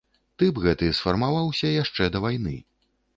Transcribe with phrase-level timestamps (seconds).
[0.43, 2.55] Тып гэты сфармаваўся яшчэ да вайны.